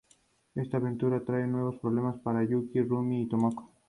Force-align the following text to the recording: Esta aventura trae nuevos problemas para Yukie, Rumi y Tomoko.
Esta 0.55 0.77
aventura 0.77 1.23
trae 1.23 1.45
nuevos 1.45 1.77
problemas 1.77 2.19
para 2.21 2.43
Yukie, 2.43 2.81
Rumi 2.81 3.21
y 3.21 3.27
Tomoko. 3.29 3.71